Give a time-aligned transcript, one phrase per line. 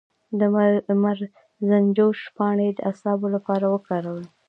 [0.39, 0.41] د
[1.03, 4.25] مرزنجوش پاڼې د اعصابو لپاره وکاروئ